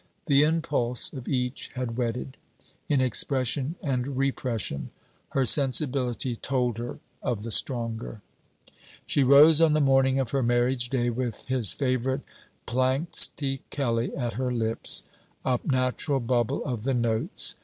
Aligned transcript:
The 0.25 0.41
impulse 0.41 1.13
of 1.13 1.27
each 1.27 1.67
had 1.75 1.95
wedded; 1.95 2.35
in 2.89 2.99
expression 3.01 3.75
and 3.83 4.17
repression; 4.17 4.89
her 5.29 5.45
sensibility 5.45 6.35
told 6.35 6.79
her 6.79 6.97
of 7.21 7.43
the 7.43 7.51
stronger. 7.51 8.23
She 9.05 9.23
rose 9.23 9.61
on 9.61 9.73
the 9.73 9.79
morning 9.79 10.19
of 10.19 10.31
her 10.31 10.41
marriage 10.41 10.89
day 10.89 11.11
with 11.11 11.45
his 11.45 11.71
favourite 11.73 12.21
Planxty 12.65 13.59
Kelly 13.69 14.11
at 14.15 14.33
her 14.33 14.51
lips, 14.51 15.03
a 15.45 15.59
natural 15.63 16.19
bubble 16.19 16.65
of 16.65 16.81
the 16.81 16.95
notes. 16.95 17.53